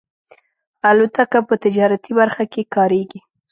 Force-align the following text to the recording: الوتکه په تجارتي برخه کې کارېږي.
الوتکه 0.89 1.39
په 1.47 1.55
تجارتي 1.63 2.11
برخه 2.19 2.43
کې 2.51 2.61
کارېږي. 2.75 3.19